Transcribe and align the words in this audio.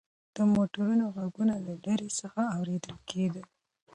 د 0.35 0.37
موټرو 0.53 1.05
غږونه 1.17 1.55
له 1.65 1.73
لرې 1.85 2.09
څخه 2.19 2.41
اورېدل 2.57 2.95
کېدل. 3.09 3.45